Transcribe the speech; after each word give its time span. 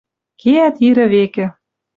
Кеӓт 0.39 0.75
ирӹ 0.87 1.05
векӹ; 1.13 1.45